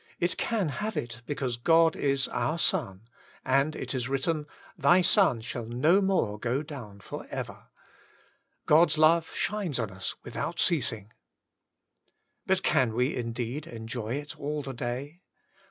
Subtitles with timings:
[0.19, 3.07] It can have it, because God i^ our sun,
[3.45, 7.67] and it is written, *Thy sun shall no more go down fop ever.'
[8.65, 11.13] God's love shines oti us without ceasing.
[12.47, 15.21] But can we indeed onjoy it all the day?